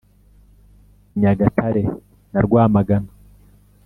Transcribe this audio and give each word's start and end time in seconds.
Nyagatare 1.19 1.83
na 2.31 2.39
Rwamagana 2.45 3.11